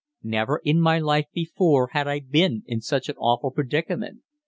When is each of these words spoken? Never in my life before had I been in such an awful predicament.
Never 0.23 0.59
in 0.63 0.81
my 0.81 0.97
life 0.97 1.27
before 1.31 1.89
had 1.91 2.07
I 2.07 2.21
been 2.21 2.63
in 2.65 2.81
such 2.81 3.07
an 3.07 3.17
awful 3.17 3.51
predicament. 3.51 4.23